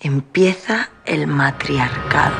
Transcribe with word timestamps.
empieza 0.00 0.88
el 1.04 1.26
matriarcado. 1.26 2.36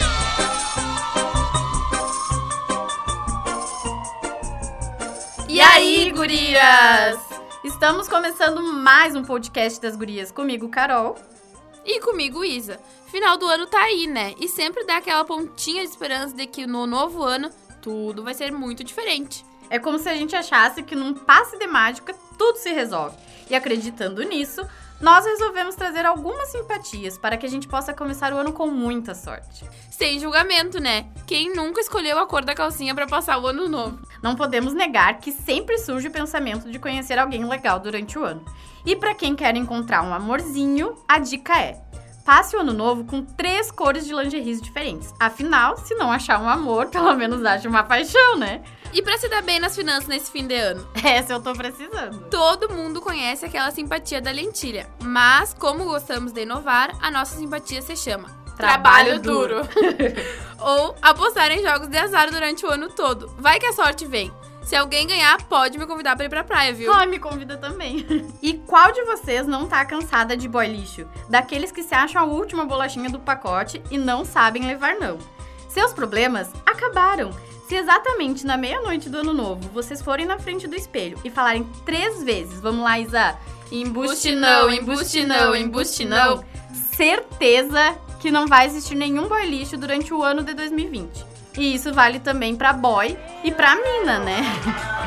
E 5.48 5.60
aí, 5.60 6.12
gurias? 6.12 7.18
Estamos 7.64 8.08
começando 8.08 8.62
mais 8.62 9.16
um 9.16 9.24
podcast 9.24 9.80
das 9.80 9.96
gurias 9.96 10.30
comigo, 10.30 10.68
Carol. 10.68 11.16
E 11.84 12.00
comigo, 12.00 12.44
Isa. 12.44 12.78
Final 13.08 13.36
do 13.36 13.46
ano 13.46 13.66
tá 13.66 13.80
aí, 13.80 14.06
né? 14.06 14.34
E 14.38 14.46
sempre 14.46 14.84
dá 14.84 14.98
aquela 14.98 15.24
pontinha 15.24 15.82
de 15.82 15.90
esperança 15.90 16.36
de 16.36 16.46
que 16.46 16.66
no 16.66 16.86
novo 16.86 17.24
ano 17.24 17.50
tudo 17.82 18.22
vai 18.22 18.34
ser 18.34 18.52
muito 18.52 18.84
diferente. 18.84 19.44
É 19.68 19.78
como 19.78 19.98
se 19.98 20.08
a 20.08 20.14
gente 20.14 20.36
achasse 20.36 20.82
que 20.82 20.94
num 20.94 21.12
passe 21.12 21.58
de 21.58 21.66
mágica 21.66 22.14
tudo 22.38 22.56
se 22.56 22.72
resolve. 22.72 23.16
E 23.50 23.54
acreditando 23.54 24.22
nisso, 24.22 24.64
nós 25.00 25.24
resolvemos 25.24 25.76
trazer 25.76 26.04
algumas 26.04 26.48
simpatias 26.48 27.16
para 27.16 27.36
que 27.36 27.46
a 27.46 27.48
gente 27.48 27.68
possa 27.68 27.94
começar 27.94 28.32
o 28.32 28.36
ano 28.36 28.52
com 28.52 28.66
muita 28.66 29.14
sorte. 29.14 29.64
Sem 29.90 30.18
julgamento, 30.18 30.80
né? 30.80 31.06
Quem 31.26 31.54
nunca 31.54 31.80
escolheu 31.80 32.18
a 32.18 32.26
cor 32.26 32.44
da 32.44 32.54
calcinha 32.54 32.94
para 32.94 33.06
passar 33.06 33.38
o 33.38 33.46
ano 33.46 33.68
novo? 33.68 34.00
Não 34.22 34.34
podemos 34.34 34.74
negar 34.74 35.18
que 35.18 35.30
sempre 35.30 35.78
surge 35.78 36.08
o 36.08 36.12
pensamento 36.12 36.70
de 36.70 36.78
conhecer 36.78 37.18
alguém 37.18 37.44
legal 37.44 37.78
durante 37.78 38.18
o 38.18 38.24
ano. 38.24 38.44
E 38.84 38.96
para 38.96 39.14
quem 39.14 39.36
quer 39.36 39.54
encontrar 39.54 40.02
um 40.02 40.12
amorzinho, 40.12 40.94
a 41.06 41.18
dica 41.18 41.56
é: 41.60 41.80
passe 42.24 42.56
o 42.56 42.60
ano 42.60 42.72
novo 42.72 43.04
com 43.04 43.22
três 43.22 43.70
cores 43.70 44.04
de 44.04 44.12
lingeries 44.12 44.60
diferentes. 44.60 45.14
Afinal, 45.18 45.76
se 45.78 45.94
não 45.94 46.12
achar 46.12 46.38
um 46.38 46.48
amor, 46.48 46.88
pelo 46.92 47.14
menos 47.14 47.44
ache 47.44 47.66
uma 47.66 47.82
paixão, 47.82 48.36
né? 48.36 48.62
E 48.92 49.02
pra 49.02 49.18
se 49.18 49.28
dar 49.28 49.42
bem 49.42 49.60
nas 49.60 49.76
finanças 49.76 50.06
nesse 50.06 50.30
fim 50.30 50.46
de 50.46 50.54
ano? 50.54 50.86
Essa 51.04 51.34
eu 51.34 51.42
tô 51.42 51.52
precisando. 51.52 52.28
Todo 52.30 52.72
mundo 52.72 53.00
conhece 53.00 53.44
aquela 53.44 53.70
simpatia 53.70 54.20
da 54.20 54.30
lentilha, 54.30 54.88
mas 55.02 55.54
como 55.54 55.84
gostamos 55.84 56.32
de 56.32 56.42
inovar, 56.42 56.96
a 57.00 57.10
nossa 57.10 57.36
simpatia 57.36 57.82
se 57.82 57.96
chama 57.96 58.38
Trabalho 58.56 59.20
duro. 59.20 59.60
Ou 60.58 60.96
apostar 61.00 61.52
em 61.52 61.62
jogos 61.62 61.86
de 61.86 61.96
azar 61.96 62.28
durante 62.30 62.66
o 62.66 62.68
ano 62.68 62.88
todo. 62.88 63.32
Vai 63.38 63.60
que 63.60 63.66
a 63.66 63.72
sorte 63.72 64.04
vem. 64.04 64.32
Se 64.64 64.74
alguém 64.74 65.06
ganhar, 65.06 65.40
pode 65.44 65.78
me 65.78 65.86
convidar 65.86 66.16
pra 66.16 66.26
ir 66.26 66.28
pra 66.28 66.44
praia, 66.44 66.74
viu? 66.74 66.92
Ai, 66.92 67.06
me 67.06 67.18
convida 67.18 67.56
também. 67.56 68.04
e 68.42 68.54
qual 68.54 68.92
de 68.92 69.02
vocês 69.04 69.46
não 69.46 69.66
tá 69.66 69.84
cansada 69.84 70.36
de 70.36 70.48
boy 70.48 70.66
lixo? 70.66 71.06
Daqueles 71.28 71.70
que 71.70 71.84
se 71.84 71.94
acham 71.94 72.20
a 72.20 72.24
última 72.26 72.66
bolachinha 72.66 73.08
do 73.08 73.20
pacote 73.20 73.80
e 73.90 73.96
não 73.96 74.24
sabem 74.24 74.66
levar 74.66 74.96
não. 74.96 75.18
Seus 75.68 75.92
problemas 75.92 76.50
acabaram. 76.78 77.30
Se 77.68 77.74
exatamente 77.74 78.46
na 78.46 78.56
meia-noite 78.56 79.10
do 79.10 79.18
ano 79.18 79.34
novo 79.34 79.68
vocês 79.74 80.00
forem 80.00 80.24
na 80.24 80.38
frente 80.38 80.66
do 80.66 80.74
espelho 80.74 81.18
e 81.22 81.30
falarem 81.30 81.68
três 81.84 82.22
vezes, 82.22 82.60
vamos 82.60 82.82
lá, 82.82 82.98
Isa, 82.98 83.36
embuste 83.70 84.34
não, 84.34 84.72
embuste 84.72 85.26
não, 85.26 85.54
embuste 85.54 86.04
não, 86.06 86.42
certeza 86.96 87.98
que 88.20 88.30
não 88.30 88.46
vai 88.46 88.66
existir 88.66 88.94
nenhum 88.94 89.28
boy 89.28 89.44
lixo 89.44 89.76
durante 89.76 90.14
o 90.14 90.22
ano 90.22 90.42
de 90.42 90.54
2020. 90.54 91.26
E 91.58 91.74
isso 91.74 91.92
vale 91.92 92.20
também 92.20 92.56
pra 92.56 92.72
boy 92.72 93.18
e 93.44 93.52
pra 93.52 93.76
mina, 93.76 94.18
né? 94.18 94.42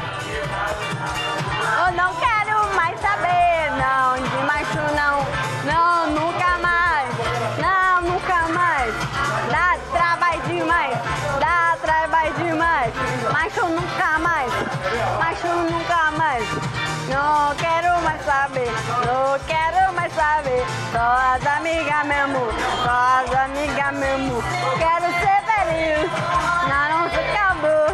só 20.91 21.35
as 21.35 21.45
amigas 21.57 22.05
mesmo, 22.05 22.39
só 22.83 22.91
as 23.23 23.31
amigas 23.45 23.93
mesmo, 23.97 24.41
quero 24.77 25.05
ser 25.19 25.41
feliz, 25.45 26.11
não, 26.67 26.99
não 26.99 27.09
se 27.09 27.17
acabou, 27.17 27.87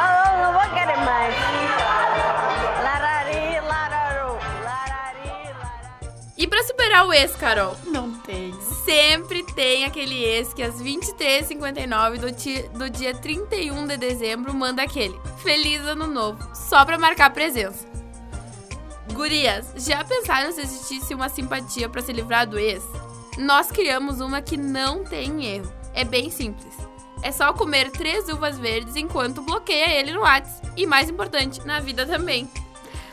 eu 0.00 0.38
não 0.42 0.52
vou 0.52 0.70
querer 0.74 0.96
mais. 0.98 1.34
Larari, 2.82 3.60
lararô, 3.66 4.32
larari, 4.64 5.52
larari. 5.58 6.10
E 6.36 6.46
pra 6.46 6.62
superar 6.62 7.06
o 7.06 7.12
ex, 7.12 7.34
Carol? 7.36 7.76
Não 7.86 8.12
tem. 8.20 8.52
Sempre 8.84 9.42
tem 9.54 9.84
aquele 9.84 10.22
ex 10.22 10.52
que 10.52 10.62
às 10.62 10.80
23h59 10.82 12.18
do, 12.18 12.32
ti- 12.32 12.68
do 12.74 12.88
dia 12.90 13.14
31 13.14 13.86
de 13.86 13.96
dezembro 13.96 14.52
manda 14.54 14.82
aquele 14.82 15.18
Feliz 15.38 15.80
Ano 15.82 16.06
Novo, 16.06 16.38
só 16.54 16.84
pra 16.84 16.98
marcar 16.98 17.30
presença. 17.30 17.93
Gurias, 19.12 19.66
já 19.76 20.02
pensaram 20.02 20.50
se 20.52 20.60
existisse 20.60 21.14
uma 21.14 21.28
simpatia 21.28 21.88
pra 21.88 22.02
se 22.02 22.12
livrar 22.12 22.46
do 22.46 22.58
ex? 22.58 22.82
Nós 23.38 23.70
criamos 23.70 24.20
uma 24.20 24.40
que 24.40 24.56
não 24.56 25.04
tem 25.04 25.44
erro. 25.44 25.72
É 25.92 26.04
bem 26.04 26.30
simples. 26.30 26.74
É 27.22 27.32
só 27.32 27.52
comer 27.52 27.90
três 27.90 28.28
uvas 28.28 28.58
verdes 28.58 28.96
enquanto 28.96 29.42
bloqueia 29.42 29.98
ele 29.98 30.12
no 30.12 30.20
Whats. 30.20 30.60
E 30.76 30.86
mais 30.86 31.08
importante, 31.08 31.64
na 31.66 31.80
vida 31.80 32.04
também. 32.04 32.48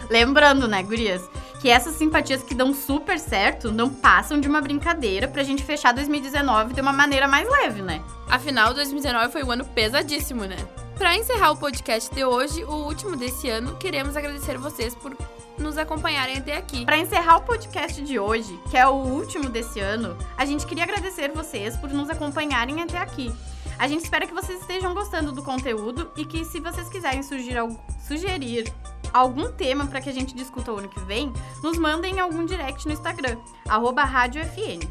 Lembrando, 0.09 0.67
né, 0.67 0.83
gurias, 0.83 1.21
que 1.61 1.69
essas 1.69 1.95
simpatias 1.95 2.43
que 2.43 2.55
dão 2.55 2.73
super 2.73 3.19
certo 3.19 3.71
não 3.71 3.89
passam 3.89 4.39
de 4.39 4.47
uma 4.47 4.61
brincadeira 4.61 5.27
pra 5.27 5.43
gente 5.43 5.63
fechar 5.63 5.93
2019 5.93 6.73
de 6.73 6.81
uma 6.81 6.91
maneira 6.91 7.27
mais 7.27 7.47
leve, 7.47 7.81
né? 7.81 8.01
Afinal, 8.27 8.73
2019 8.73 9.31
foi 9.31 9.43
um 9.43 9.51
ano 9.51 9.65
pesadíssimo, 9.65 10.45
né? 10.45 10.57
Pra 11.01 11.17
encerrar 11.17 11.49
o 11.49 11.57
podcast 11.57 12.13
de 12.13 12.23
hoje, 12.23 12.63
o 12.63 12.73
último 12.85 13.15
desse 13.15 13.49
ano, 13.49 13.75
queremos 13.77 14.15
agradecer 14.15 14.55
vocês 14.59 14.93
por 14.93 15.17
nos 15.57 15.75
acompanharem 15.75 16.37
até 16.37 16.55
aqui. 16.55 16.85
Pra 16.85 16.95
encerrar 16.95 17.37
o 17.37 17.41
podcast 17.41 17.99
de 18.03 18.19
hoje, 18.19 18.55
que 18.69 18.77
é 18.77 18.87
o 18.87 18.93
último 18.93 19.49
desse 19.49 19.79
ano, 19.79 20.15
a 20.37 20.45
gente 20.45 20.63
queria 20.67 20.83
agradecer 20.83 21.31
vocês 21.31 21.75
por 21.75 21.89
nos 21.89 22.07
acompanharem 22.11 22.83
até 22.83 22.99
aqui. 22.99 23.33
A 23.79 23.87
gente 23.87 24.03
espera 24.03 24.27
que 24.27 24.33
vocês 24.33 24.61
estejam 24.61 24.93
gostando 24.93 25.31
do 25.31 25.41
conteúdo 25.41 26.11
e 26.15 26.23
que 26.23 26.45
se 26.45 26.59
vocês 26.59 26.87
quiserem 26.87 27.23
surgir 27.23 27.57
al- 27.57 27.83
sugerir 28.07 28.71
algum 29.11 29.51
tema 29.51 29.87
para 29.87 30.01
que 30.01 30.09
a 30.09 30.13
gente 30.13 30.35
discuta 30.35 30.71
o 30.71 30.77
ano 30.77 30.87
que 30.87 30.99
vem, 30.99 31.33
nos 31.63 31.79
mandem 31.79 32.19
algum 32.19 32.45
direct 32.45 32.85
no 32.85 32.93
Instagram, 32.93 33.39
arroba 33.67 34.03
Rádio 34.03 34.43
FN. 34.43 34.87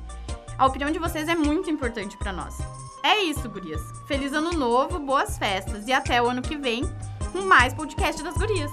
A 0.58 0.66
opinião 0.66 0.90
de 0.90 0.98
vocês 0.98 1.28
é 1.28 1.36
muito 1.36 1.70
importante 1.70 2.16
para 2.16 2.32
nós. 2.32 2.58
É 3.02 3.22
isso, 3.22 3.48
gurias. 3.48 3.80
Feliz 4.06 4.32
ano 4.32 4.52
novo, 4.52 4.98
boas 4.98 5.38
festas 5.38 5.86
e 5.88 5.92
até 5.92 6.20
o 6.20 6.28
ano 6.28 6.42
que 6.42 6.56
vem 6.56 6.82
com 7.32 7.42
mais 7.42 7.72
podcast 7.72 8.22
das 8.22 8.34
gurias. 8.34 8.70